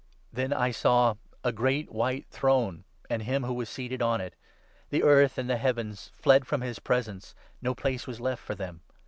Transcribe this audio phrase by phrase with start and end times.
[0.33, 1.13] Then I saw
[1.43, 4.33] a great white throne, and him who was seated n on it.'
[4.89, 8.81] The earth and the heavens fled from his presence; no place was left for them.'